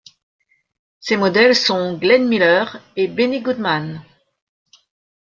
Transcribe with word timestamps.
Ses 0.99 1.15
modèles 1.15 1.55
sont 1.55 1.95
Glenn 1.95 2.27
Miller 2.27 2.79
et 2.95 3.07
Benny 3.07 3.39
Goodman. 3.39 4.01